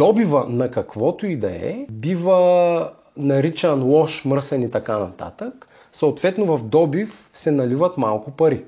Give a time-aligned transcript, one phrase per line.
[0.00, 5.68] добива на каквото и да е, бива наричан лош, мръсен и така нататък.
[5.92, 8.64] Съответно в добив се наливат малко пари.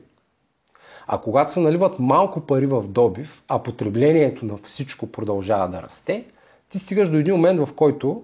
[1.07, 6.25] А когато се наливат малко пари в добив, а потреблението на всичко продължава да расте,
[6.69, 8.23] ти стигаш до един момент, в който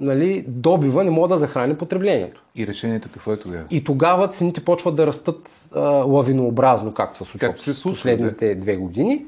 [0.00, 2.44] нали, добива не може да захрани потреблението.
[2.56, 3.64] И решението какво е тогава?
[3.70, 8.60] И тогава цените почват да растат а, лавинообразно, както се случва се случва, последните да.
[8.60, 9.26] две години.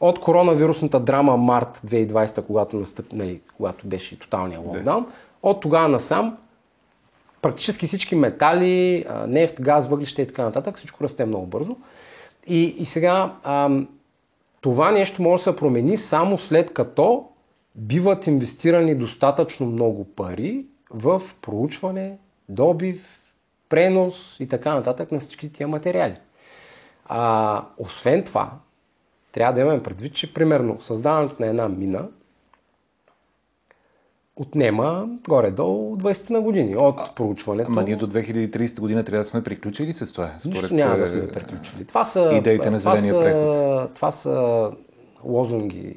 [0.00, 5.12] От коронавирусната драма март 2020, когато, настъп, нали, когато беше тоталния локдаун, да.
[5.42, 6.36] от тогава насам
[7.42, 11.76] практически всички метали, нефт, газ, въглища и така нататък, всичко расте много бързо.
[12.46, 13.88] И, и сега ам,
[14.60, 17.28] това нещо може да се промени само след като
[17.74, 23.20] биват инвестирани достатъчно много пари в проучване, добив,
[23.68, 26.16] пренос и така нататък на всички тия материали.
[27.06, 28.50] А, освен това,
[29.32, 32.08] трябва да имаме предвид, че примерно създаването на една мина
[34.36, 37.70] отнема горе-долу 20 на години от а, проучването.
[37.70, 40.34] Ама ние до 2030 година трябва да сме приключили с това?
[40.38, 40.54] Според...
[40.54, 41.84] Нищо няма да сме приключили.
[41.84, 43.94] Това са, идеите на зеления това преход.
[43.94, 44.70] Това са
[45.24, 45.96] лозунги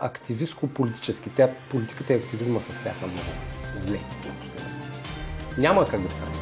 [0.00, 1.30] активистко-политически.
[1.36, 3.28] Тя, политиката и активизма са сляха много
[3.76, 3.98] зле.
[5.58, 6.32] Няма как да стане.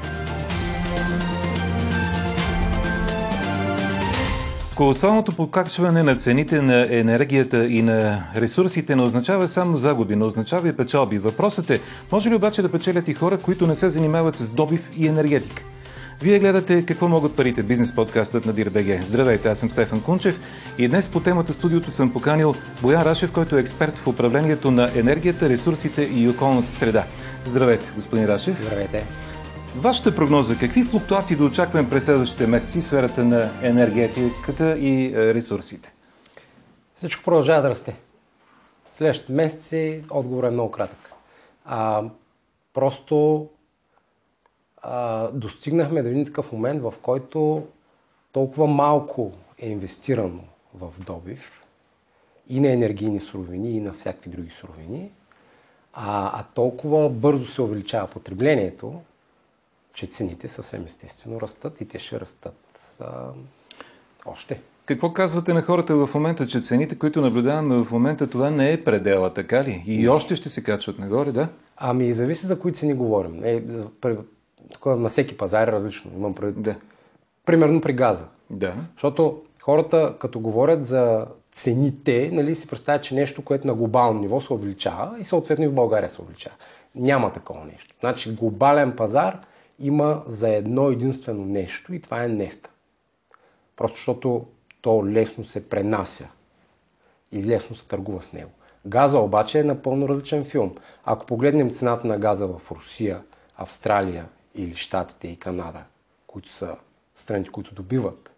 [4.78, 10.68] Колосалното покачване на цените на енергията и на ресурсите не означава само загуби, но означава
[10.68, 11.18] и печалби.
[11.18, 11.80] Въпросът е,
[12.12, 15.64] може ли обаче да печелят и хора, които не се занимават с добив и енергетика?
[16.22, 17.62] Вие гледате Какво могат парите?
[17.62, 19.02] Бизнес подкастът на DIRBG.
[19.02, 20.40] Здравейте, аз съм Стефан Кунчев
[20.78, 24.90] и днес по темата студиото съм поканил Боян Рашев, който е експерт в управлението на
[24.94, 27.04] енергията, ресурсите и околната среда.
[27.46, 28.62] Здравейте, господин Рашев.
[28.62, 29.27] Здравейте.
[29.76, 35.34] Вашата прогноза, какви флуктуации да очакваме през следващите месеци в сферата на енергетиката и е,
[35.34, 35.94] ресурсите?
[36.94, 37.96] Всичко продължава да расте.
[38.90, 41.12] Следващите месеци отговор е много кратък.
[41.64, 42.04] А,
[42.74, 43.48] просто
[44.82, 47.66] а, достигнахме до един такъв момент, в който
[48.32, 50.44] толкова малко е инвестирано
[50.74, 51.62] в добив
[52.48, 55.10] и на енергийни суровини, и на всякакви други суровини,
[55.92, 59.00] а, а толкова бързо се увеличава потреблението,
[59.98, 62.56] че цените съвсем естествено растат и те ще растат
[63.00, 63.06] а,
[64.26, 64.60] още.
[64.86, 68.84] Какво казвате на хората в момента, че цените, които наблюдаваме в момента, това не е
[68.84, 69.82] предела, така ли?
[69.86, 70.08] И не.
[70.08, 71.48] още ще се качват нагоре, да?
[71.76, 73.44] Ами, зависи за кои цени говорим.
[73.44, 73.62] Е,
[74.72, 76.10] тук на всеки пазар е различно.
[76.16, 76.62] Имам пред...
[76.62, 76.76] Да.
[77.46, 78.26] Примерно при газа.
[78.50, 78.74] Да.
[78.94, 84.40] Защото хората, като говорят за цените, нали, си представят, че нещо, което на глобално ниво
[84.40, 86.56] се увеличава и съответно и в България се увеличава.
[86.94, 87.94] Няма такова нещо.
[88.00, 89.40] Значи глобален пазар
[89.78, 92.70] има за едно единствено нещо и това е нефта.
[93.76, 94.46] Просто защото
[94.80, 96.28] то лесно се пренася
[97.32, 98.50] и лесно се търгува с него.
[98.86, 100.74] Газа обаче е напълно различен филм.
[101.04, 103.22] Ако погледнем цената на газа в Русия,
[103.56, 105.82] Австралия или Штатите и Канада,
[106.26, 106.76] които са
[107.14, 108.30] страните, които добиват,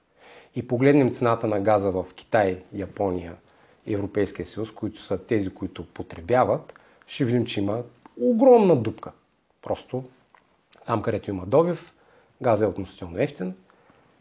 [0.55, 3.37] и погледнем цената на газа в Китай, Япония
[3.87, 6.75] Европейския съюз, които са тези, които потребяват,
[7.07, 7.83] ще видим, че има
[8.21, 9.13] огромна дупка.
[9.63, 10.05] Просто
[10.91, 11.93] там, където има добив,
[12.43, 13.55] газа е относително ефтин.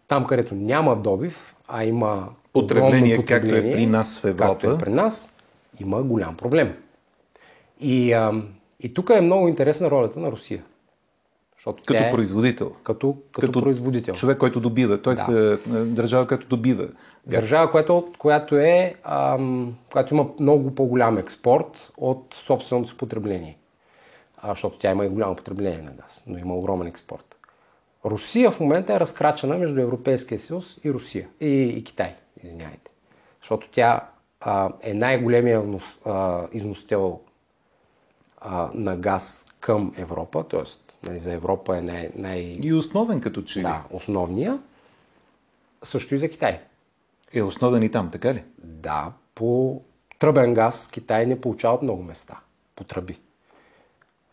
[0.07, 4.72] Там, където няма добив, а има потребление, потребление както е при нас в Европа, както
[4.72, 5.34] е при нас,
[5.79, 6.74] има голям проблем.
[7.79, 8.44] И, а,
[8.79, 10.63] и тук е много интересна ролята на Rусия.
[11.58, 12.72] Защото като е, производител.
[12.84, 14.13] Като, като, като производител.
[14.13, 15.02] Човек, който добива.
[15.02, 15.22] Той да.
[15.22, 16.88] се държава, която добива.
[17.25, 23.58] Държава, която, която, е, ам, която има много по-голям експорт от собственото си потребление.
[24.41, 27.35] А, защото тя има и голямо потребление на газ, но има огромен експорт.
[28.05, 31.27] Русия в момента е разкрачена между Европейския съюз и Русия.
[31.41, 32.91] И, и Китай, извиняйте.
[33.41, 34.09] Защото тя
[34.41, 35.63] а, е най-големия
[36.51, 37.19] износител
[38.38, 40.63] а, на газ към Европа, т.е
[41.03, 42.57] нали, за Европа е най, най...
[42.61, 44.59] И основен като че Да, основния.
[45.83, 46.59] Също и за Китай.
[47.33, 48.44] Е основен и там, така ли?
[48.57, 49.81] Да, по
[50.19, 52.40] тръбен газ Китай не получава от много места.
[52.75, 53.19] По тръби.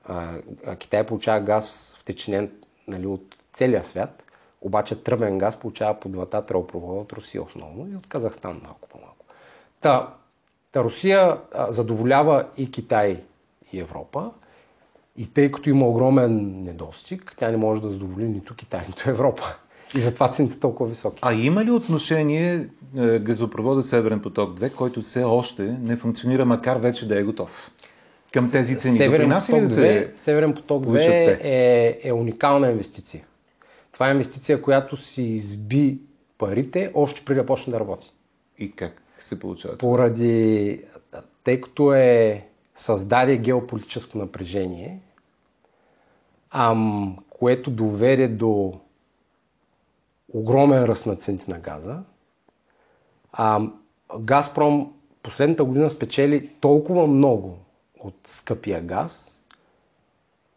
[0.08, 0.38] А,
[0.78, 2.50] Китай получава газ втечнен
[2.88, 4.24] нали, от целия свят,
[4.60, 9.24] обаче тръбен газ получава по двата тръбопровода от Русия основно и от Казахстан малко по-малко.
[9.80, 10.14] Та,
[10.72, 13.22] та Русия а, задоволява и Китай
[13.72, 14.30] и Европа,
[15.16, 19.56] и тъй като има огромен недостиг, тя не може да задоволи нито Китай, нито Европа.
[19.94, 21.18] И затова цените толкова високи.
[21.22, 26.76] А има ли отношение е, газопровода Северен поток 2, който все още не функционира, макар
[26.76, 27.70] вече да е готов?
[28.36, 28.96] Към тези цени.
[28.96, 33.24] Северен поток, да се 2, Северен поток 2 е, е уникална инвестиция.
[33.92, 35.98] Това е инвестиция, която си изби
[36.38, 38.12] парите още преди да почне да работи.
[38.58, 39.78] И как се получава?
[39.78, 40.80] Поради
[41.44, 45.00] тъй като е създаде геополитическо напрежение,
[46.50, 48.74] ам, което доведе до
[50.32, 51.98] огромен ръст на цените на газа.
[53.32, 53.60] А,
[54.18, 54.92] Газпром
[55.22, 57.58] последната година спечели толкова много
[58.06, 59.40] от скъпия газ,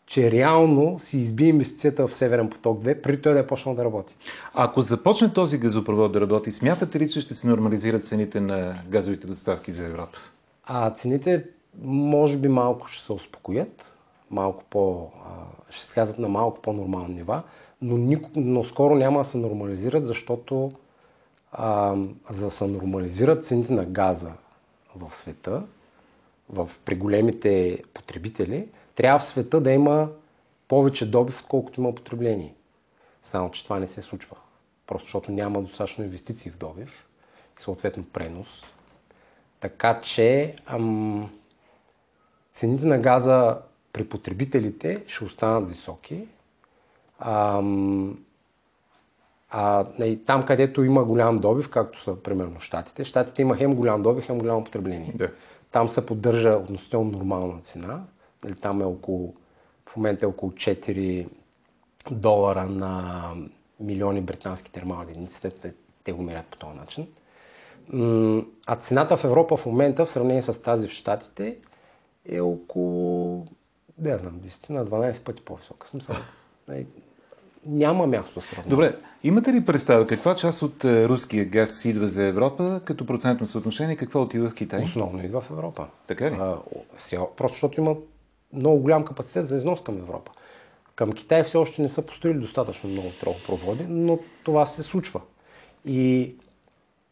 [0.05, 3.85] че реално си изби инвестицията в Северен поток 2, преди той да е почнал да
[3.85, 4.15] работи.
[4.53, 9.27] Ако започне този газопровод да работи, смятате ли, че ще се нормализират цените на газовите
[9.27, 10.17] доставки за Европа?
[10.63, 11.45] А цените
[11.83, 13.95] може би малко ще се успокоят,
[14.31, 15.11] малко по,
[15.69, 17.41] ще слязат на малко по-нормални нива,
[17.81, 20.71] но, нико, но скоро няма да се нормализират, защото
[21.51, 21.95] а,
[22.29, 24.31] за да се нормализират цените на газа
[24.95, 25.63] в света,
[26.49, 30.09] в, при големите потребители, трябва в света да има
[30.67, 32.53] повече добив, отколкото има потребление.
[33.21, 34.37] Само, че това не се случва.
[34.87, 37.07] Просто защото няма достатъчно инвестиции в добив
[37.59, 38.63] и съответно пренос.
[39.59, 41.29] Така че ам,
[42.51, 43.57] цените на газа
[43.93, 46.27] при потребителите ще останат високи.
[47.19, 48.17] Ам,
[49.49, 54.01] а, и там, където има голям добив, както са примерно Штатите, Штатите има хем голям
[54.01, 55.13] добив, хем голямо потребление.
[55.15, 55.31] Да.
[55.71, 58.03] Там се поддържа относително нормална цена.
[58.43, 59.35] Нали, там е около,
[59.89, 61.27] в момента е около 4
[62.11, 63.23] долара на
[63.79, 65.41] милиони британски термални единици.
[65.41, 65.73] Те,
[66.03, 67.07] те мерят по този начин.
[68.67, 71.57] А цената в Европа в момента, в сравнение с тази в Штатите,
[72.25, 73.45] е около,
[73.97, 75.87] да знам, 10 на 12 пъти по-висока.
[75.87, 76.15] Смисъл,
[77.69, 78.69] няма място сравнение.
[78.69, 83.47] Добре, имате ли представа каква част от е, руския газ идва за Европа като процентно
[83.47, 84.83] съотношение, каква отива в Китай?
[84.83, 85.87] Основно идва в Европа.
[86.07, 86.35] Така ли?
[86.39, 86.57] А,
[87.35, 87.95] просто защото има
[88.53, 90.31] много голям капацитет за износ към Европа.
[90.95, 95.21] Към Китай все още не са построили достатъчно много тръбопроводи, но това се случва.
[95.85, 96.35] И,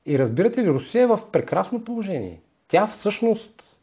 [0.06, 2.42] и разбирате ли, Русия е в прекрасно положение.
[2.68, 3.80] Тя всъщност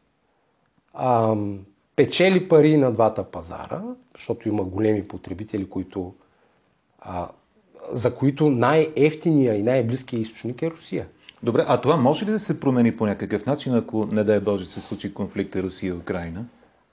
[0.95, 1.59] ам,
[1.97, 3.83] печели пари на двата пазара,
[4.15, 6.15] защото има големи потребители, които
[7.05, 7.29] а,
[7.93, 11.07] за които най-ефтиния и най-близкия източник е Русия.
[11.43, 14.67] Добре, а това може ли да се промени по някакъв начин, ако не дай Боже
[14.67, 16.45] се случи конфликта Русия-Украина?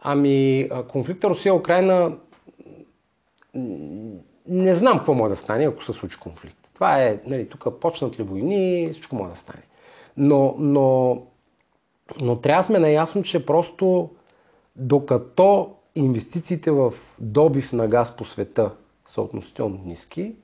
[0.01, 2.17] Ами, конфликта Русия-Украина
[4.47, 6.69] не знам какво може да стане, ако се случи конфликт.
[6.73, 9.63] Това е, нали, тук почнат ли войни, всичко може да стане.
[10.17, 11.17] Но, но,
[12.21, 14.09] но трябва да сме наясно, че просто
[14.75, 18.71] докато инвестициите в добив на газ по света
[19.11, 20.35] са относително ниски,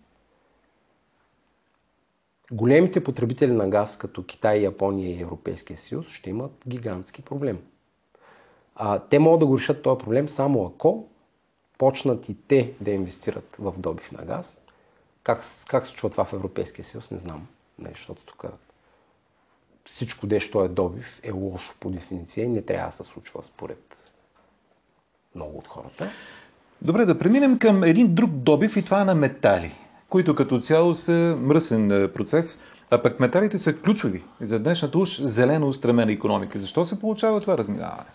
[2.51, 7.61] големите потребители на газ, като Китай, Япония и Европейския съюз, ще имат гигантски проблем.
[8.75, 11.07] А, те могат да го решат този проблем само ако
[11.77, 14.61] почнат и те да инвестират в добив на газ.
[15.23, 17.47] Как, как се случва това в Европейския съюз, не знам.
[17.79, 18.45] Не, защото тук
[19.85, 24.11] всичко, дещо е добив, е лошо по дефиниция и не трябва да се случва според
[25.35, 26.11] много от хората.
[26.81, 29.71] Добре, да преминем към един друг добив и това е на метали,
[30.09, 35.21] които като цяло са мръсен е, процес, а пък металите са ключови за днешната уж
[35.21, 36.59] зелено устремена економика.
[36.59, 38.09] Защо се получава това разминаване?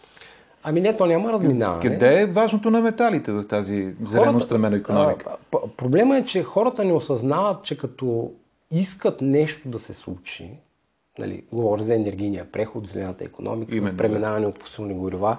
[0.62, 1.82] Ами не, то няма разминаване.
[1.82, 5.30] Къде е важното на металите в тази зелено устремена економика?
[5.54, 8.30] А, проблема е, че хората не осъзнават, че като
[8.70, 10.50] искат нещо да се случи,
[11.18, 14.48] нали, говоря за енергийния преход, зелената економика, Именно, преминаване да.
[14.48, 15.36] от фосилни горива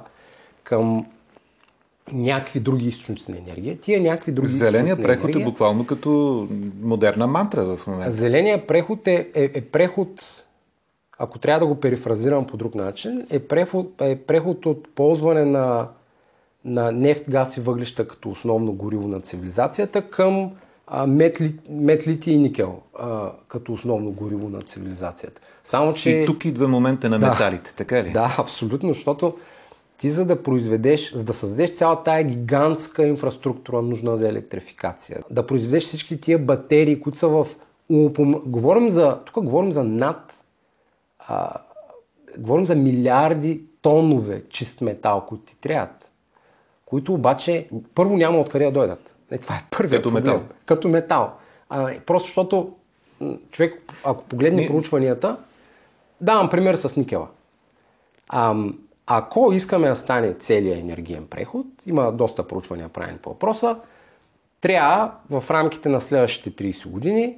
[0.64, 1.06] към
[2.12, 3.78] някакви други източници на енергия.
[3.78, 6.48] Тия някакви други Зеления преход е енергия, е буквално като
[6.82, 8.12] модерна мантра в момента.
[8.12, 10.10] Зеления преход е, е, е преход,
[11.20, 15.88] ако трябва да го перифразирам по друг начин, е преход, е преход от ползване на,
[16.66, 20.52] на нефт, газ и въглища като основно гориво на цивилизацията към
[20.88, 25.42] а, метли, метлити и никел а, като основно гориво на цивилизацията.
[25.64, 26.10] Само, че...
[26.10, 28.12] И тук идва момента на металите, да, така ли?
[28.12, 29.34] Да, абсолютно, защото
[30.04, 35.48] ти за да произведеш, за да създадеш цялата тая гигантска инфраструктура, нужна за електрификация, да
[35.48, 37.48] произведеш всички тия батерии, които са в
[38.46, 40.34] Говорим за, тук говорим за над,
[41.20, 41.62] а,
[42.38, 46.12] говорим за милиарди тонове чист метал, които ти трябват,
[46.86, 49.16] които обаче първо няма откъде да дойдат.
[49.32, 50.42] Не, това е първият Като метал.
[50.66, 51.34] Като метал.
[51.70, 52.76] А, просто защото
[53.52, 54.68] човек, ако погледне Не...
[54.68, 55.38] проучванията,
[56.22, 57.28] давам пример с никела.
[58.30, 63.78] Ам, ако искаме да стане целият енергиен преход, има доста проучвания правени по въпроса,
[64.62, 67.38] трябва в рамките на следващите 30 години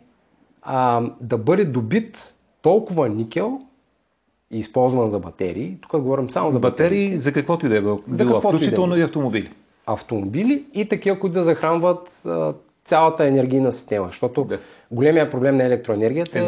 [0.62, 3.62] а, да бъде добит толкова никел
[4.52, 5.78] и използван за батерии.
[5.82, 7.00] Тук говорим само за батерии.
[7.00, 9.52] Батерии за каквото и да е било, за каквото включително и, да и автомобили.
[9.86, 12.54] Автомобили и такива, които да захранват а,
[12.86, 14.08] цялата енергийна система.
[14.08, 14.60] Защото да.
[14.92, 16.42] големия проблем на електроенергията е,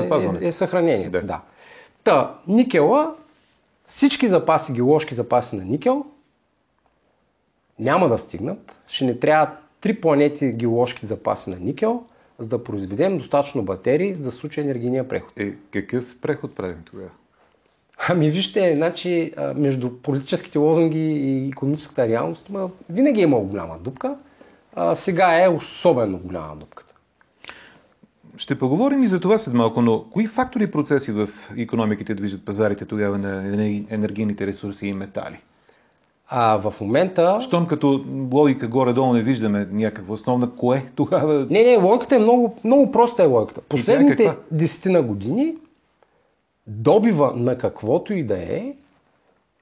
[0.44, 1.12] е, е съхранението.
[1.12, 1.22] Да.
[1.22, 1.42] Да.
[2.04, 3.16] Та, никела
[3.88, 6.06] всички запаси, геоложки запаси на никел
[7.80, 8.80] няма да стигнат.
[8.88, 9.52] Ще ни трябва
[9.82, 12.04] три планети геоложки запаси на никел,
[12.40, 15.34] за да произведем достатъчно батерии, за да случи енергийния преход.
[15.38, 17.10] Е, какъв преход правим тогава?
[18.10, 24.18] Ами вижте, значи, между политическите лозунги и економическата реалност ма, винаги е имало голяма дупка.
[24.76, 26.87] А, сега е особено голяма дупката.
[28.38, 32.46] Ще поговорим и за това след малко, но кои фактори и процеси в економиките движат
[32.46, 33.48] пазарите тогава на
[33.90, 35.38] енергийните ресурси и метали?
[36.30, 37.40] А в момента...
[37.42, 41.48] Щом като логика горе-долу не виждаме някаква основна, кое тогава...
[41.50, 43.62] Не, не, логиката е много, много проста е логиката.
[43.62, 45.56] Последните десетина години
[46.68, 48.74] добива на каквото и да е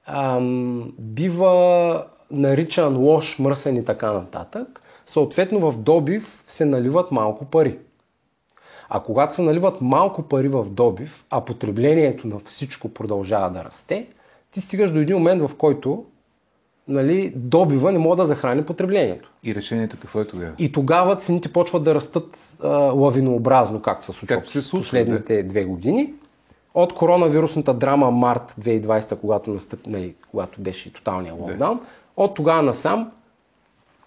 [0.06, 4.82] ам, бива наричан лош, мръсен и така нататък.
[5.06, 7.78] Съответно в добив се наливат малко пари.
[8.88, 14.06] А когато се наливат малко пари в добив, а потреблението на всичко продължава да расте,
[14.50, 16.04] ти стигаш до един момент, в който
[16.88, 19.32] нали, добива не може да захрани потреблението.
[19.44, 20.52] И решението какво е тогава?
[20.58, 25.48] И тогава цените почват да растат а, лавинообразно, както се случва в последните да?
[25.48, 26.14] две години.
[26.74, 31.86] От коронавирусната драма март 2020, когато, настъп, нали, когато беше тоталния локдаун, да.
[32.16, 33.10] от тогава насам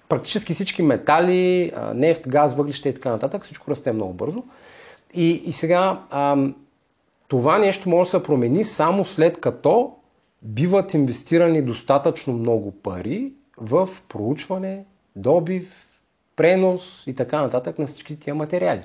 [0.10, 4.44] практически всички метали, нефт, газ, въглища и така нататък, всичко расте много бързо.
[5.14, 6.56] И, и сега ам,
[7.28, 9.96] това нещо може да се промени само след като
[10.42, 14.86] биват инвестирани достатъчно много пари в проучване,
[15.16, 15.88] добив,
[16.36, 18.84] пренос и така нататък на всички тия материали.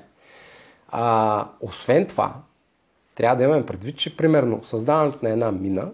[0.89, 2.33] А, освен това,
[3.15, 5.91] трябва да имаме предвид, че примерно създаването на една мина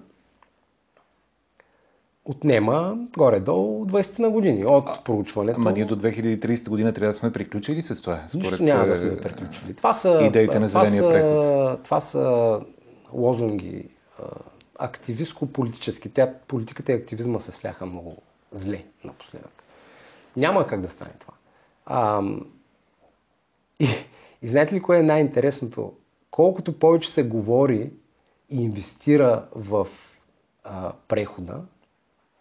[2.26, 5.60] отнема горе-долу 20 на години от а, проучването.
[5.60, 8.24] Ама ние до 2030 година трябва да сме приключили с това.
[8.28, 9.74] Според Нищо няма да сме приключили.
[9.74, 11.84] Това са, идеите на зеления преход.
[11.84, 12.60] Това са
[13.14, 13.90] лозунги
[14.82, 16.10] активистко-политически.
[16.10, 18.18] Тя, политиката и активизма се сляха много
[18.52, 19.64] зле напоследък.
[20.38, 21.34] Няма как да стане това.
[21.86, 22.24] А,
[23.80, 23.88] и,
[24.42, 25.94] и знаете ли кое е най-интересното?
[26.32, 27.94] Колкото повече се говори
[28.50, 29.88] и инвестира в
[30.64, 31.62] а, прехода,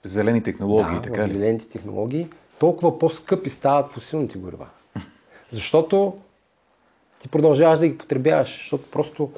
[0.05, 2.29] зелени технологии, да, така в зелените технологии,
[2.59, 4.67] толкова по-скъпи стават фосилните горива.
[5.51, 6.17] Защото
[7.19, 9.31] ти продължаваш да ги потребяваш, защото просто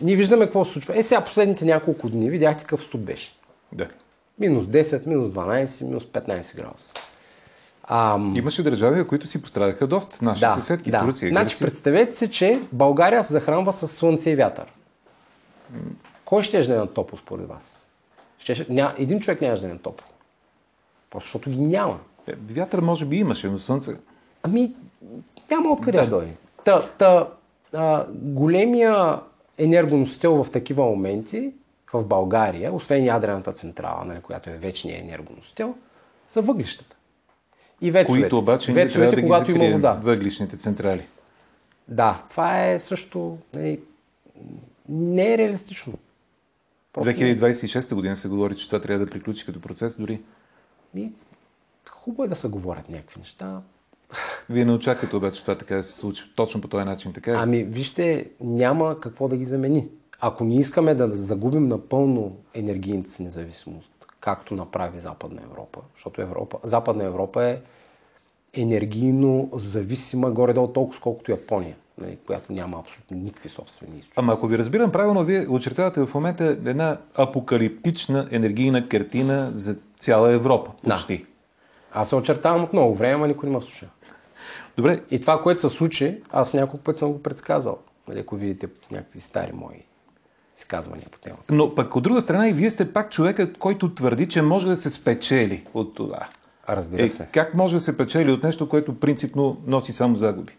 [0.00, 0.98] ние виждаме какво се случва.
[0.98, 3.32] Е, сега последните няколко дни видяхте какъв студ беше.
[3.72, 3.88] Да.
[4.38, 6.92] Минус 10, минус 12, минус 15 градуса.
[7.84, 8.32] Ам...
[8.36, 10.24] Имаше държави, които си пострадаха доста.
[10.24, 11.00] Наши да, съседки, да.
[11.00, 11.28] Турция.
[11.28, 14.72] Значи, представете се, че България се захранва с слънце и вятър.
[16.24, 17.81] Кой ще е на топло според вас?
[18.42, 20.06] Ще, ня, един човек няма да е топло.
[21.10, 22.00] Просто защото ги няма.
[22.26, 23.90] Е, вятър може би имаше, но слънце...
[24.42, 24.74] Ами,
[25.50, 26.32] няма откъде да, да дойде.
[26.64, 27.28] Та, та,
[27.72, 29.20] а, големия
[29.58, 31.52] енергоносител в такива моменти
[31.92, 35.74] в България, освен ядрената централа, нали, която е вечният енергоносител,
[36.26, 36.96] са въглищата.
[37.80, 38.22] И ветровете.
[38.22, 40.00] Които обаче ветровете, трябва да когато има вода.
[40.02, 41.02] Въглишните централи.
[41.88, 43.80] Да, това е също нали,
[44.88, 45.92] не е реалистично.
[46.92, 47.10] Просто...
[47.10, 50.20] 2026 година се говори, че това трябва да приключи като процес дори.
[50.96, 51.12] И,
[51.90, 53.62] хубаво е да се говорят някакви неща.
[54.50, 57.34] Вие не очаквате обаче това така да се случи точно по този начин, така е?
[57.34, 59.88] Ами, вижте, няма какво да ги замени.
[60.20, 66.58] Ако не искаме да загубим напълно енергийната си независимост, както направи Западна Европа, защото Европа,
[66.64, 67.60] Западна Европа е
[68.52, 74.20] енергийно зависима горе-долу толкова, колкото Япония, нали, която няма абсолютно никакви собствени източници.
[74.20, 80.32] Ама ако ви разбирам правилно, вие очертавате в момента една апокалиптична енергийна картина за цяла
[80.32, 81.18] Европа, почти.
[81.18, 81.24] Да.
[81.92, 83.88] Аз се очертавам от много време, ама никой не ме слуша.
[84.76, 85.00] Добре.
[85.10, 87.78] И това, което се случи, аз няколко пъти съм го предсказал.
[88.08, 89.84] Нали, ако видите някакви стари мои
[90.58, 91.42] изказвания по темата.
[91.50, 94.76] Но пък от друга страна и вие сте пак човекът, който твърди, че може да
[94.76, 96.28] се спечели от това.
[96.68, 97.22] Разбира се.
[97.22, 100.52] Е, как може да се печели от нещо, което принципно носи само загуби?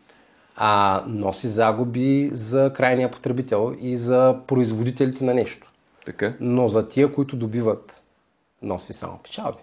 [0.56, 5.72] А носи загуби за крайния потребител и за производителите на нещо.
[6.06, 6.34] Така.
[6.40, 8.02] Но за тия, които добиват,
[8.62, 9.62] носи само печалби.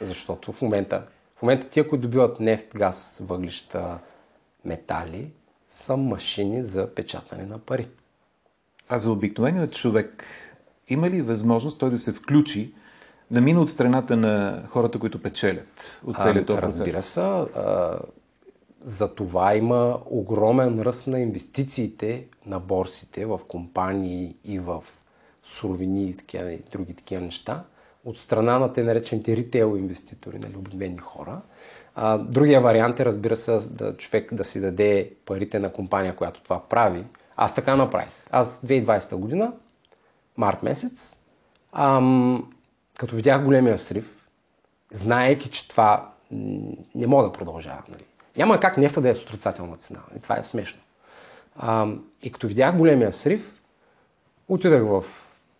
[0.00, 1.02] Защото в момента,
[1.36, 3.98] в момента тия, които добиват нефт, газ, въглища,
[4.64, 5.30] метали,
[5.68, 7.88] са машини за печатане на пари.
[8.88, 10.24] А за обикновеният човек
[10.88, 12.74] има ли възможност той да се включи,
[13.30, 16.78] да мине от страната на хората, които печелят от целият този процес?
[16.78, 17.20] Разбира се.
[18.86, 24.84] А, за това има огромен ръст на инвестициите на борсите в компании и в
[25.44, 27.64] суровини и, такива, и други такива неща
[28.04, 31.40] от страна на те наречените ритейл инвеститори, нали, обикновени хора.
[31.94, 36.42] А, другия вариант е, разбира се, да човек да си даде парите на компания, която
[36.42, 37.04] това прави.
[37.36, 38.26] Аз така направих.
[38.30, 39.52] Аз 2020 година,
[40.36, 41.20] март месец,
[41.72, 42.52] Ам,
[42.98, 44.28] като видях големия срив,
[44.92, 46.12] знаеки, че това
[46.94, 47.82] не мога да продължава.
[47.88, 48.04] Нали.
[48.36, 50.00] Няма как нефта да е с отрицателна цена.
[50.16, 50.80] И това е смешно.
[51.58, 53.60] Ам, и като видях големия срив,
[54.48, 55.04] отидах в,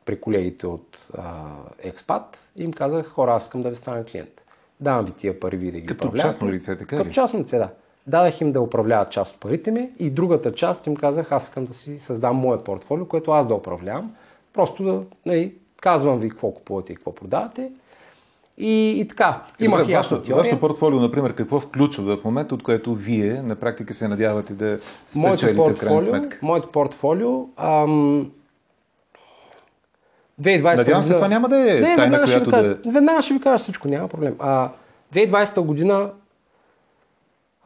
[0.04, 1.44] при колегите от а,
[1.78, 4.42] Експат и им казах, хора, аз искам да ви стана клиент.
[4.80, 7.14] Давам ви тия пари, ви да ги Като частно лице, така Като ли?
[7.14, 7.68] частно лице, да.
[8.06, 11.64] Дадах им да управляват част от парите ми и другата част им казах, аз искам
[11.64, 14.14] да си създам мое портфолио, което аз да управлявам.
[14.52, 17.72] Просто да, нали, казвам ви какво купувате и какво продавате.
[18.58, 20.36] И, и така, имах Добре, ясна теория.
[20.36, 24.66] вашето портфолио, например, какво включва в момента, от което вие на практика се надявате да
[24.66, 26.38] моето спечелите крайна портфолио, сметка?
[26.42, 28.30] моето портфолио ам,
[30.38, 32.90] 2020 Надявам се, година- това няма да е тайна, веднага ще ви която кажа, да-
[32.90, 34.34] Веднага ще ви кажа всичко, няма проблем.
[34.38, 34.68] А,
[35.10, 36.10] 2020 година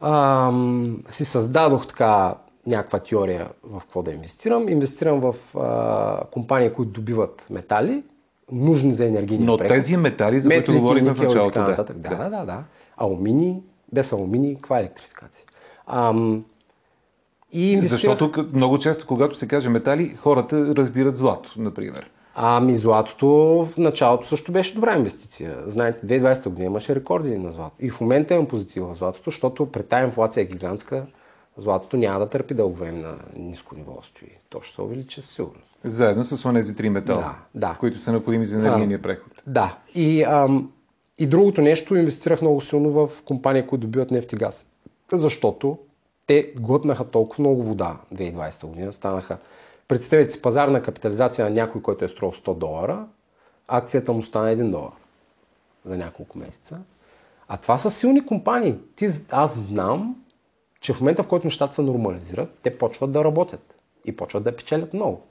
[0.01, 2.35] ам, си създадох така
[2.67, 4.69] някаква теория в какво да инвестирам.
[4.69, 8.03] Инвестирам в а, компании, които добиват метали,
[8.51, 9.75] нужни за енергийния Но преход.
[9.75, 11.69] тези метали, за които говорихме в началото, да.
[11.69, 11.97] нататък.
[11.97, 12.63] Да, да, да, да.
[12.97, 13.61] Алумини,
[13.93, 15.45] без алумини, каква е електрификация?
[15.87, 16.45] Ам,
[17.51, 17.91] и инвестирах...
[17.91, 22.09] Защото много често, когато се каже метали, хората разбират злато, например.
[22.35, 23.27] Ами златото
[23.65, 25.57] в началото също беше добра инвестиция.
[25.65, 27.75] Знаете, 2020 година имаше рекорди на злато.
[27.79, 31.05] И в момента имам позиция в златото, защото при тази инфлация е гигантска,
[31.57, 34.37] златото няма да търпи дълго време на ниско ниво стои.
[34.49, 35.77] То ще се увеличи със сигурност.
[35.83, 37.77] Заедно с онези три метала, Да, да.
[37.79, 39.43] които са необходими за енергийния преход.
[39.47, 39.77] Да.
[39.95, 40.71] И, ам,
[41.17, 44.67] и другото нещо, инвестирах много силно в компании, които добиват нефт и газ.
[45.11, 45.77] Защото
[46.27, 49.37] те глътнаха толкова много вода 2020 година, станаха.
[49.87, 53.05] Представете си пазарна капитализация на някой, който е струвал 100 долара,
[53.67, 54.91] акцията му стана 1 долар
[55.83, 56.79] за няколко месеца.
[57.47, 58.75] А това са силни компании.
[58.95, 60.20] Ти, аз знам,
[60.81, 64.55] че в момента, в който нещата се нормализират, те почват да работят и почват да
[64.55, 65.21] печелят много.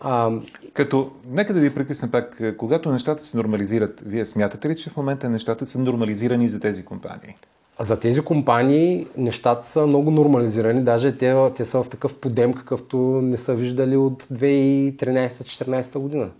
[0.00, 0.32] А,
[0.72, 4.96] Като, нека да ви прекъсна пак, когато нещата се нормализират, вие смятате ли, че в
[4.96, 7.36] момента нещата са нормализирани за тези компании?
[7.80, 12.96] За тези компании нещата са много нормализирани, даже те, те са в такъв подем, какъвто
[13.22, 16.30] не са виждали от 2013-2014 година.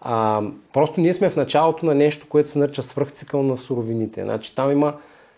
[0.00, 0.42] А,
[0.72, 4.22] просто ние сме в началото на нещо, което се нарича свръхцикъл на суровините.
[4.22, 4.94] Значи там има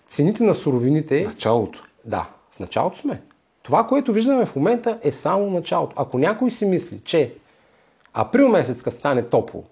[0.08, 1.24] цените на суровините.
[1.24, 1.82] Началото.
[2.04, 3.22] Да, в началото сме.
[3.62, 5.92] Това, което виждаме в момента е само началото.
[5.96, 7.34] Ако някой си мисли, че
[8.14, 9.64] април месец, като стане топло,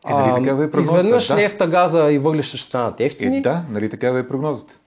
[0.00, 0.98] Е, такава е прогнозата?
[0.98, 1.34] изведнъж Да.
[1.34, 4.78] нефта, газа и въглища ще станат ефтини, Е, да, нали такава е прогнозата?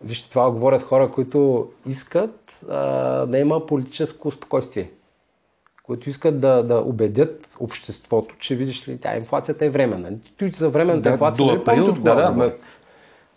[0.00, 2.76] Вижте, това говорят хора, които искат а,
[3.26, 4.90] да има политическо спокойствие.
[5.82, 10.10] Които искат да, да убедят обществото, че видиш ли, тя инфлацията е временна.
[10.38, 12.28] Ти за временната Да, инфлация, нали април, кога да, да.
[12.34, 12.54] ма-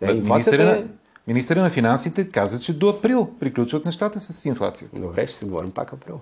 [0.02, 0.99] Да, ма- инфлацията Министъра, е...
[1.30, 5.00] министъра на финансите каза, че до април приключват нещата с инфлацията.
[5.00, 6.20] Добре, ще си говорим пак април.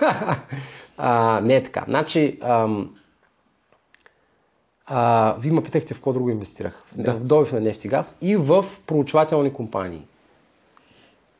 [0.98, 1.84] а, не е така.
[1.86, 2.94] Значи, ам,
[4.86, 6.84] а, вие ме питахте в какво друго инвестирах.
[6.88, 7.12] В, Да.
[7.12, 10.06] в добив на нефт и газ и в проучвателни компании.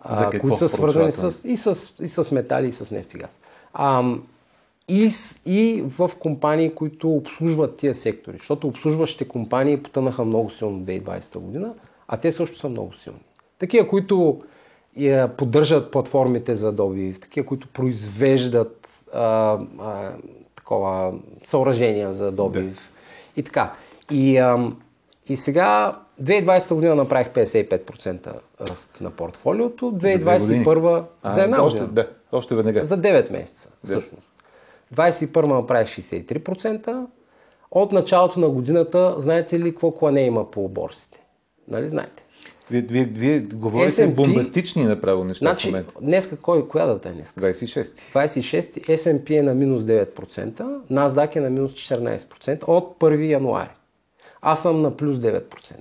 [0.01, 3.15] а, За какво които са свързани с, и, с, и с метали, и с нефт
[3.15, 3.39] и газ.
[3.75, 4.23] Ам,
[4.89, 8.37] и, с- и в компании, които обслужват тия сектори.
[8.37, 11.75] Защото обслужващите компании потънаха много силно 2020 година,
[12.09, 13.21] а те също са много силни.
[13.59, 14.43] Такива, които
[14.97, 20.13] е, поддържат платформите за добив, такива, които произвеждат а, а,
[20.57, 22.93] такова съоръжения за добив
[23.37, 23.73] и така.
[24.11, 24.81] И, ам,
[25.29, 30.65] и сега 2020 година направих 55% ръст на портфолиото, две години.
[30.65, 31.95] 2021 за, една още, година.
[31.95, 32.85] да, още веднага.
[32.85, 34.29] За 9 месеца, всъщност.
[34.95, 37.07] 21 направих 63%.
[37.71, 41.24] От началото на годината, знаете ли какво клане има по борсите?
[41.69, 42.25] Нали знаете?
[42.71, 45.95] Вие, вие, вие говорите S&P бомбастични направо неща в Значи, момента.
[46.01, 47.41] днеска кой, коя дата е днеска?
[47.41, 47.83] 26.
[47.83, 48.63] 26
[48.97, 53.71] S&P е на минус 9%, NASDAQ е на минус 14% от 1 януари.
[54.41, 55.75] Аз съм на плюс 9%.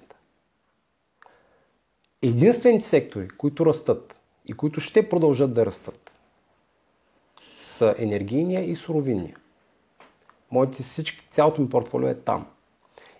[2.21, 4.15] Единствените сектори, които растат
[4.45, 6.11] и които ще продължат да растат,
[7.59, 9.35] са енергийния и суровинния.
[10.51, 12.45] Моите всички, цялото ми портфолио е там.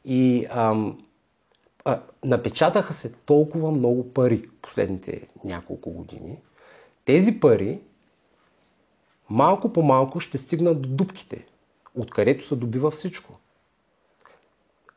[0.05, 1.02] И ам,
[1.85, 6.37] а, напечатаха се толкова много пари последните няколко години.
[7.05, 7.79] Тези пари
[9.29, 11.45] малко по малко ще стигнат до дупките,
[11.95, 13.39] откъдето се добива всичко.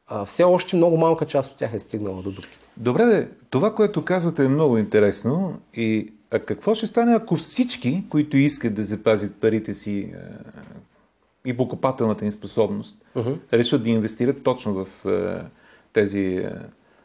[0.07, 2.69] А, все още много малка част от тях е стигнала до дупките.
[2.77, 5.61] Добре, това, което казвате е много интересно.
[5.75, 10.17] И а какво ще стане, ако всички, които искат да запазят парите си е,
[11.45, 13.39] и покупателната им способност, uh-huh.
[13.53, 15.45] решат да инвестират точно в е,
[15.97, 16.53] тези, е,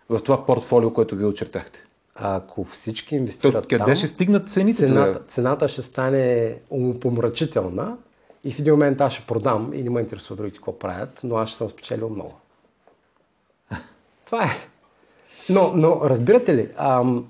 [0.10, 1.86] в това портфолио, което ви очертахте?
[2.16, 7.98] А ако всички То, инвестират къде там, ще стигнат цените цената, цената ще стане умопомрачителна
[8.44, 11.36] И в един момент аз ще продам и не ме интересува другите какво правят, но
[11.36, 12.34] аз ще съм спечелил много.
[14.26, 14.50] Това е.
[15.50, 17.28] Но, но разбирате ли, ам,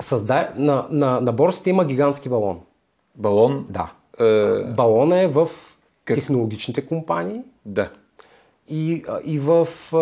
[0.00, 0.52] създа...
[0.56, 2.60] на, на, на борсата има гигантски балон.
[3.14, 3.66] Балон?
[3.68, 3.92] Да.
[4.20, 4.64] Е...
[4.64, 5.48] Балона е в
[6.04, 6.16] как?
[6.16, 7.42] технологичните компании.
[7.66, 7.90] Да.
[8.70, 9.96] И, и в а,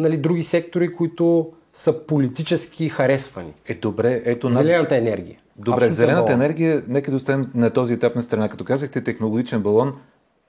[0.00, 3.54] нали, други сектори, които са политически харесвани.
[3.66, 4.48] Е, добре, ето...
[4.48, 4.54] На...
[4.54, 5.38] Зелената енергия.
[5.56, 6.40] Добре, Абсолютно зелената балон.
[6.42, 8.48] енергия, нека да оставим на този етап на страна.
[8.48, 9.94] Като казахте технологичен балон,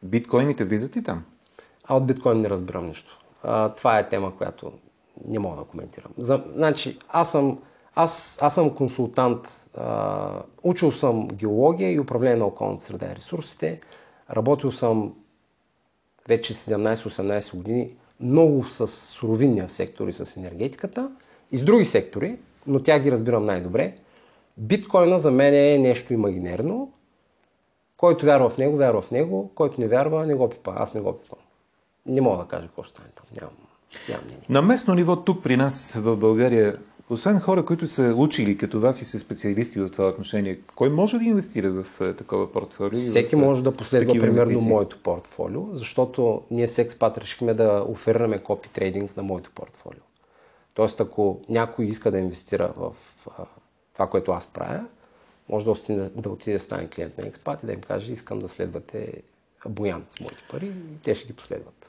[0.04, 1.24] биткоините влизат ли там?
[1.84, 3.20] А от биткоин не разбирам нищо.
[3.44, 4.72] А, това е тема, която
[5.28, 6.12] не мога да коментирам.
[6.18, 7.60] За, значи, аз съм,
[7.96, 10.30] аз, аз съм консултант, а,
[10.64, 13.82] учил съм геология и управление на околната среда и ресурсите.
[14.36, 15.14] Работил съм
[16.32, 17.90] вече 17-18 години
[18.20, 21.12] много с суровинния сектор и с енергетиката
[21.52, 23.94] и с други сектори, но тя ги разбирам най-добре.
[24.58, 26.92] Биткоина за мен е нещо имагинерно.
[27.98, 29.52] Който вярва в него, вярва в него.
[29.56, 30.74] Който не вярва, не го пипа.
[30.76, 31.40] Аз не го пипам.
[32.06, 33.26] Не мога да кажа какво ще стане там.
[33.42, 33.54] Нямам,
[34.10, 34.46] нямам мнение.
[34.50, 36.78] На местно ниво тук при нас в България,
[37.12, 41.18] освен хора, които са учили като вас и са специалисти в това отношение, кой може
[41.18, 43.00] да инвестира в е, такова портфолио?
[43.00, 44.70] Всеки може да последва примерно инвестиции?
[44.70, 50.02] моето портфолио, защото ние с експат решихме да оферираме копи трейдинг на моето портфолио.
[50.74, 52.96] Тоест, ако някой иска да инвестира в
[53.94, 54.86] това, което аз правя,
[55.50, 58.40] може да отиде да, отиде да стане клиент на експат и да им каже, искам
[58.40, 59.22] да следвате
[59.70, 61.81] Боян с моите пари и те ще ги последват.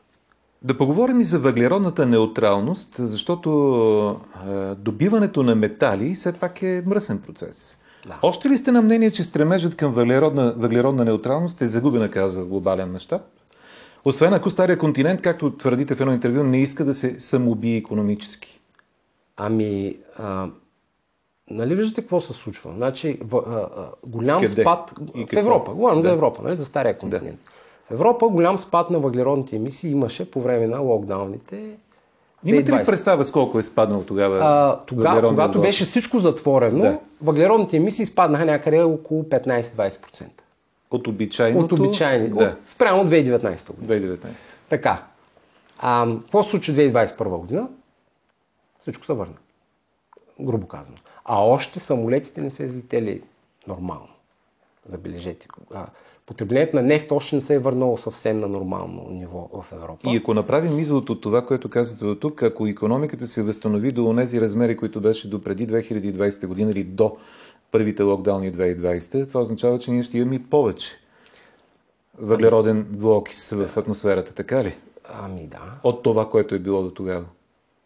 [0.65, 7.19] Да поговорим и за въглеродната неутралност, защото е, добиването на метали все пак е мръсен
[7.19, 7.79] процес.
[8.07, 8.19] Да.
[8.23, 12.49] Още ли сте на мнение, че стремежът към въглеродна, въглеродна неутралност е загубена казва в
[12.49, 13.23] глобален мащаб?
[14.05, 18.61] Освен ако Стария континент, както твърдите в едно интервю, не иска да се самоубие економически.
[19.37, 20.49] Ами, а,
[21.51, 22.73] нали виждате какво се случва?
[22.77, 24.63] Значи, в, а, а, голям Къде?
[24.63, 25.75] спад и в Европа.
[25.75, 26.09] Говорим да.
[26.09, 27.41] за Европа, нали, за Стария континент.
[27.45, 27.51] Да.
[27.93, 31.77] Европа голям спад на въглеродните емисии имаше по време на локдауните.
[32.45, 34.39] Имате ли представа с колко е спаднал тогава?
[34.43, 36.99] А, тога, когато беше всичко затворено, да.
[37.23, 40.25] въглеродните емисии спаднаха някъде около 15-20%.
[40.91, 41.75] От обичайното?
[41.75, 42.29] От обичайни.
[42.29, 42.45] Да.
[42.45, 44.17] От, спрямо 2019 година.
[44.17, 44.47] 2019.
[44.69, 45.05] Така.
[45.79, 47.69] А, какво се случи 2021 година?
[48.81, 49.35] Всичко се върна.
[50.41, 50.99] Грубо казано.
[51.25, 53.23] А още самолетите не са излетели
[53.67, 54.09] нормално.
[54.87, 55.47] Забележете.
[56.27, 60.11] Потреблението на нефт още не се е върнало съвсем на нормално ниво в Европа.
[60.11, 64.15] И ако направим извод от това, което казвате до тук, ако економиката се възстанови до
[64.17, 67.17] тези размери, които беше до преди 2020 година или до
[67.73, 70.99] първите локдауни 2020, това означава, че ние ще имаме и повече
[72.19, 74.77] въглероден двуокис в атмосферата, така ли?
[75.23, 75.61] Ами да.
[75.85, 77.25] От това, което е било до тогава.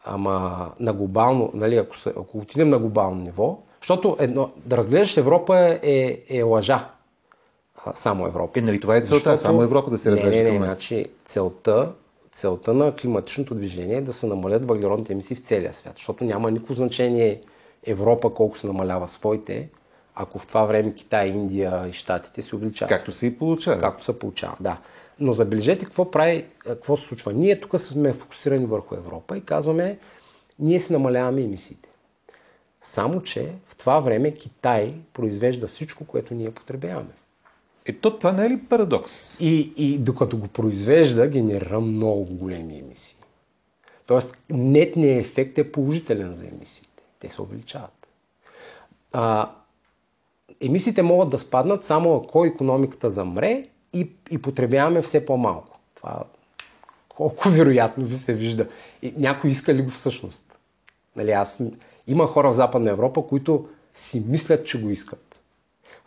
[0.05, 5.17] Ама на глобално, нали, ако, се, ако отидем на глобално ниво, защото едно, да разглеждаш
[5.17, 6.89] Европа е, е, е лъжа.
[7.95, 8.59] Само Европа.
[8.59, 9.37] Е, нали това е целта, защото...
[9.37, 10.43] само Европа да се разглежда.
[10.43, 11.93] Не, не, не, значи целта,
[12.33, 16.51] целта на климатичното движение е да се намалят въглеродните емисии в целия свят, защото няма
[16.51, 17.41] никакво значение
[17.87, 19.69] Европа колко се намалява своите,
[20.15, 22.89] ако в това време Китай, Индия и Штатите се увеличават.
[22.89, 23.81] Както се и получава.
[23.81, 24.79] Както се получава, да.
[25.21, 27.33] Но забележете какво прави, какво се случва.
[27.33, 29.99] Ние тук сме фокусирани върху Европа и казваме,
[30.59, 31.89] ние си намаляваме емисиите.
[32.81, 37.11] Само, че в това време Китай произвежда всичко, което ние потребяваме.
[37.87, 39.41] Ето това не е ли парадокс?
[39.41, 43.17] И, и докато го произвежда, генерира много големи емисии.
[44.07, 47.03] Тоест, нетният ефект е положителен за емисиите.
[47.21, 48.09] Те се увеличават.
[49.13, 49.51] А,
[50.61, 55.79] емисиите могат да спаднат само ако економиката замре и, и потребяваме все по-малко.
[55.95, 56.25] Това
[57.09, 58.69] колко вероятно ви се вижда.
[59.03, 60.45] И някой иска ли го всъщност?
[61.17, 61.63] Нали, аз,
[62.07, 65.26] има хора в Западна Европа, които си мислят, че го искат.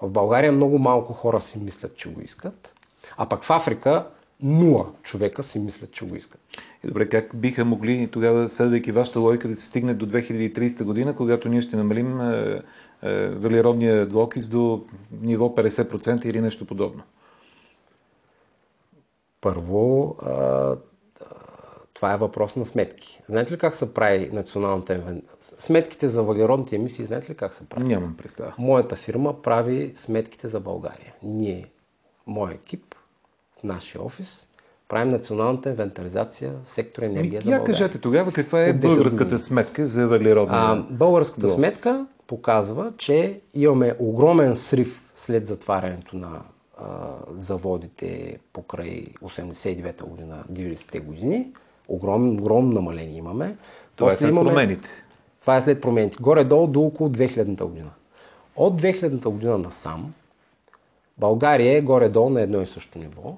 [0.02, 2.74] В България много малко хора си мислят, че го искат.
[3.18, 4.08] А пък в Африка
[4.44, 6.42] нула човека си мислят, че го искат.
[6.84, 11.16] И добре, как биха могли тогава, следвайки вашата логика, да се стигне до 2030 година,
[11.16, 12.62] когато ние ще намалим е,
[13.04, 14.86] е, въглеродния двуокис до
[15.22, 17.04] ниво 50% или нещо подобно?
[19.42, 20.76] Първо, а,
[22.00, 23.22] това е въпрос на сметки.
[23.28, 25.22] Знаете ли как се прави националната инвен...
[25.40, 27.88] Сметките за въглеродните емисии, знаете ли как се прави?
[27.88, 28.54] Нямам представа.
[28.58, 31.14] Моята фирма прави сметките за България.
[31.24, 31.66] Ние,
[32.28, 32.96] моят екип,
[33.60, 34.48] в нашия офис,
[34.88, 37.66] правим националната инвентаризация в сектор енергия за България.
[37.66, 41.56] кажете тогава каква е българската сметка за въглеродна а, Българската двуокис.
[41.56, 46.42] сметка показва, че имаме огромен срив след затварянето на
[46.78, 46.86] а,
[47.32, 51.54] заводите покрай 89-та година, 90-те години
[51.90, 53.58] огромно, огромно намаление имаме.
[53.96, 54.90] Това е след имаме, промените.
[55.42, 56.18] Това е след промените.
[56.22, 57.92] Горе-долу до около 2000-та година.
[58.56, 60.14] От 2000-та година насам
[61.18, 63.38] България е горе-долу на едно и също ниво.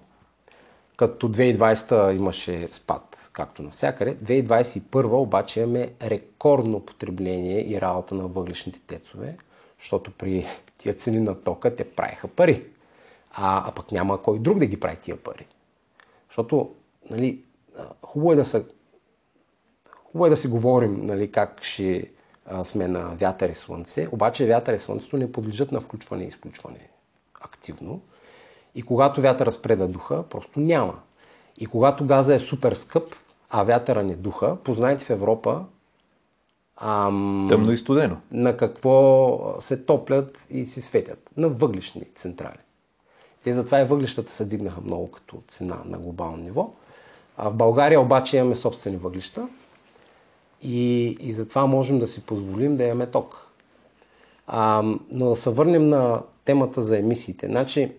[0.98, 4.16] Като 2020 имаше спад, както навсякъде.
[4.18, 9.38] 2021 обаче имаме рекордно потребление и работа на въглешните тецове,
[9.80, 10.46] защото при
[10.78, 12.66] тия цени на тока те правиха пари.
[13.32, 15.46] А, а пък няма кой друг да ги прави тия пари.
[16.30, 16.72] Защото
[17.10, 17.42] нали,
[18.02, 18.66] хубаво е да са
[20.12, 22.12] Хубаво е да си говорим нали, как ще
[22.46, 26.28] а, сме на вятър и слънце, обаче вятър и слънцето не подлежат на включване и
[26.28, 26.90] изключване
[27.42, 28.02] активно.
[28.76, 31.00] И когато вятъра спре да духа, просто няма.
[31.58, 33.16] И когато газа е супер скъп,
[33.50, 35.66] а вятъра не духа, познайте в Европа
[36.78, 38.18] ам, Тъмно и студено.
[38.32, 41.30] на какво се топлят и си светят.
[41.38, 42.60] На въглишни централи.
[43.44, 46.74] Те затова и въглищата се дигнаха много като цена на глобално ниво.
[47.38, 49.48] А в България обаче имаме собствени въглища
[50.62, 53.48] и, и затова можем да си позволим да имаме ток.
[54.48, 57.48] А, но да се върнем на темата за емисиите.
[57.48, 57.92] Значи,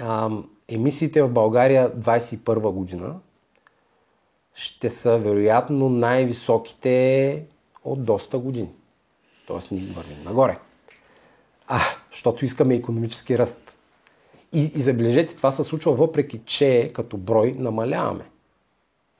[0.00, 0.30] а,
[0.68, 3.14] емисиите в България 21 година
[4.54, 7.42] ще са вероятно най-високите
[7.84, 8.70] от доста години.
[9.46, 10.58] Тоест ние вървим нагоре.
[11.66, 11.78] А,
[12.10, 13.72] защото искаме економически ръст.
[14.52, 18.24] И, и забележете, това се случва въпреки, че като брой намаляваме.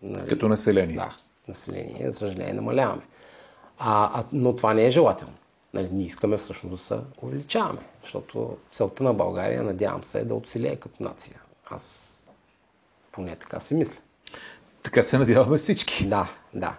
[0.02, 0.28] Нали?
[0.28, 0.96] Като население.
[0.96, 1.16] Да,
[1.48, 3.02] население, за съжаление, намаляваме.
[3.78, 5.34] А, а, но това не е желателно.
[5.74, 10.34] Нали, ние искаме всъщност да се увеличаваме, защото целта на България, надявам се, е да
[10.34, 11.40] оцелее като нация.
[11.70, 12.18] Аз
[13.12, 14.00] поне така си мисля.
[14.82, 16.06] Така се надяваме всички.
[16.06, 16.76] Да, да.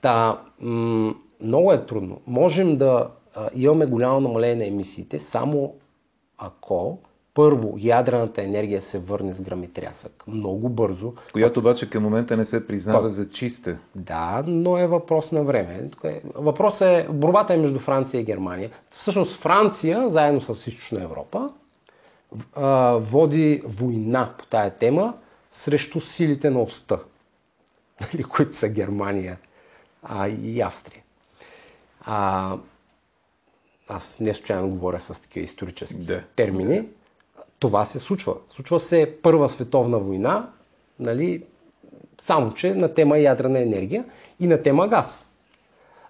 [0.00, 2.20] Та, м- много е трудно.
[2.26, 5.74] Можем да а, имаме голямо намаление на емисиите, само
[6.38, 6.98] ако
[7.34, 11.14] първо, ядрената енергия се върне с граметрясък много бързо.
[11.32, 13.78] Която обаче към момента не се признава Пък, за чиста.
[13.94, 15.90] Да, но е въпрос на време.
[16.34, 18.70] Въпрос е, борбата е между Франция и Германия.
[18.90, 21.50] Всъщност Франция, заедно с Източна Европа,
[22.96, 25.14] води война по тая тема
[25.50, 26.98] срещу силите на оста,
[28.00, 29.38] нали, които са Германия
[30.02, 31.02] а, и Австрия.
[32.00, 32.56] А,
[33.88, 36.22] аз не случайно говоря с такива исторически да.
[36.36, 36.84] термини
[37.60, 38.34] това се случва.
[38.48, 40.50] Случва се Първа световна война,
[40.98, 41.44] нали,
[42.20, 44.04] само че на тема ядрена енергия
[44.40, 45.30] и на тема газ.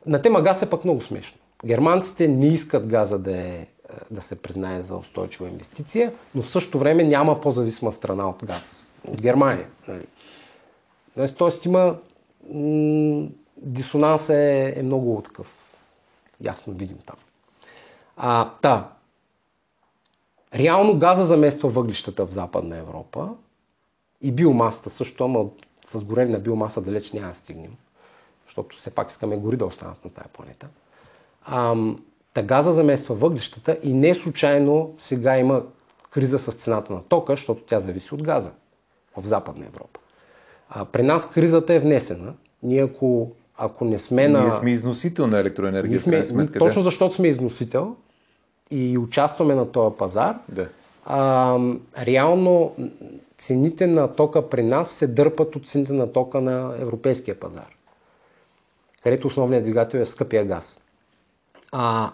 [0.06, 1.38] На тема газ е пък много смешно.
[1.64, 3.66] Германците не искат газа да, е, е
[4.10, 8.92] да се признае за устойчива инвестиция, но в същото време няма по-зависима страна от газ.
[9.08, 9.68] От Германия.
[9.88, 10.06] Нали.
[11.36, 11.96] Тоест има
[12.54, 15.76] м- дисонанс е, е много такъв.
[16.40, 17.16] Ясно видим там.
[18.16, 18.88] А, та,
[20.54, 23.28] Реално газа замества въглищата в Западна Европа
[24.20, 25.44] и биомасата също, ама
[25.86, 27.70] с горене на биомаса далеч няма да стигнем,
[28.46, 30.66] защото все пак искаме гори да останат на тая планета.
[31.44, 31.76] А,
[32.34, 35.62] та газа замества въглищата и не случайно сега има
[36.10, 38.50] криза с цената на тока, защото тя зависи от газа
[39.16, 40.00] в Западна Европа.
[40.68, 42.34] А, при нас кризата е внесена.
[42.62, 44.42] Ние ако, ако не сме на...
[44.42, 45.90] Ние сме износител на електроенергия.
[45.90, 47.96] Ние сме, сметка, точно защото сме износител,
[48.70, 50.68] и участваме на този пазар, да.
[51.04, 51.59] а,
[51.98, 52.74] реално
[53.38, 57.76] цените на тока при нас се дърпат от цените на тока на европейския пазар,
[59.02, 60.80] където основният двигател е скъпия газ.
[61.72, 62.12] А,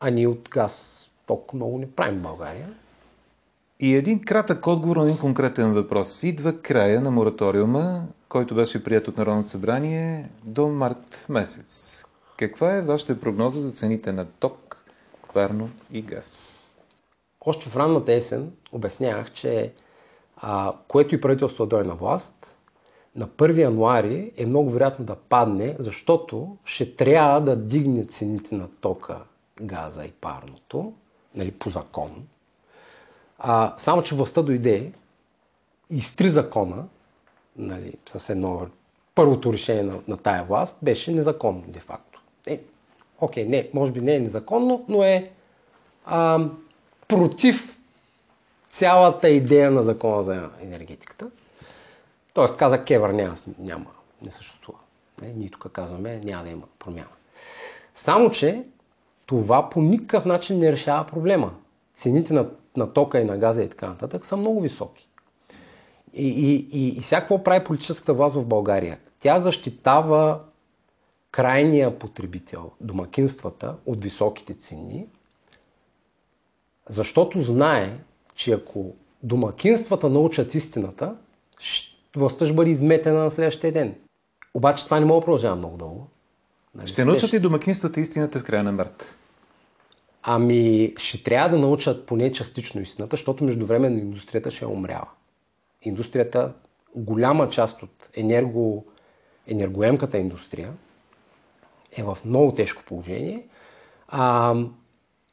[0.00, 2.74] а ние от газ ток много не правим в България.
[3.80, 6.22] И един кратък отговор на един конкретен въпрос.
[6.22, 12.04] Идва края на мораториума, който беше прият от Народното събрание до март месец.
[12.38, 14.58] Каква е вашата прогноза за цените на ток
[15.34, 16.56] парно и газ.
[17.40, 19.72] Още в ранната есен обяснявах, че
[20.36, 22.56] а, което и правителство дойде на власт,
[23.16, 28.68] на 1 януари е много вероятно да падне, защото ще трябва да дигне цените на
[28.80, 29.18] тока,
[29.60, 30.92] газа и парното,
[31.34, 32.26] нали, по закон.
[33.38, 34.92] А, само, че властта дойде,
[35.90, 36.84] изтри закона,
[37.56, 38.66] нали, съвсем ново.
[39.14, 42.22] Първото решение на, на тая власт беше незаконно, де-факто.
[42.46, 42.60] Е,
[43.20, 45.30] окей, не, може би не е незаконно, но е
[46.04, 46.40] а,
[47.08, 47.78] против
[48.70, 51.30] цялата идея на закона за енергетиката.
[52.34, 53.86] Тоест каза Кевър няма, няма
[54.22, 54.78] не съществува.
[55.22, 57.08] Не, ние тук казваме няма да има промяна.
[57.94, 58.62] Само, че
[59.26, 61.54] това по никакъв начин не решава проблема.
[61.94, 62.46] Цените на,
[62.76, 65.08] на тока и на газа и така нататък са много високи.
[66.14, 68.98] И, и, и, и всяко прави политическата власт в България?
[69.20, 70.40] Тя защитава
[71.34, 75.06] крайния потребител, домакинствата, от високите цени,
[76.88, 77.98] защото знае,
[78.34, 81.16] че ако домакинствата научат истината,
[82.16, 83.94] властта ще бъде изметена на следващия ден.
[84.54, 86.06] Обаче това не мога да продължава много дълго.
[86.74, 86.86] Нали?
[86.86, 89.18] Ще научат ли домакинствата истината в края на март?
[90.22, 95.08] Ами, ще трябва да научат поне частично истината, защото междувременно индустрията ще е умряла.
[95.82, 96.52] Индустрията,
[96.96, 98.84] голяма част от енерго,
[99.46, 100.72] енергоемката индустрия
[101.96, 103.42] е в много тежко положение.
[104.08, 104.54] А,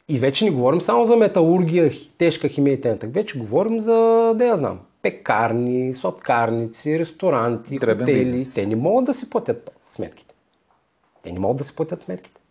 [0.08, 2.98] и вече не говорим само за металургия, тежка химия и т.н.
[3.04, 8.20] Вече говорим за, да я знам, пекарни, сладкарници, ресторанти, Дребен хотели.
[8.20, 8.54] бизнес.
[8.54, 10.34] Те не могат да си платят сметките.
[11.24, 12.42] Те не могат да си платят сметките.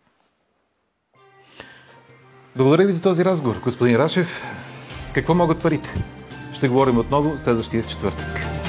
[2.55, 4.43] Благодаря ви за този разговор, господин Рашев.
[5.13, 6.03] Какво могат парите?
[6.53, 8.60] Ще говорим отново следващия четвъртък.